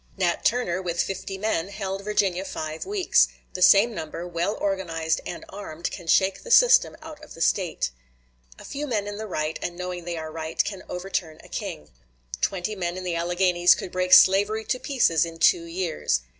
[0.17, 5.45] Nat Turner, with fifty men, held Virginia five weeks; the same number, well organized and
[5.49, 7.91] armed, can shake the system out of the State."
[8.57, 11.91] "A few men in the right, and knowing they are right, can overturn a king.
[12.41, 16.21] Twenty men in the Alleghanies could break slavery to pieces in two years."